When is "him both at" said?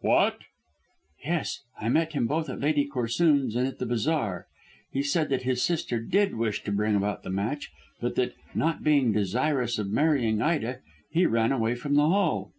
2.14-2.58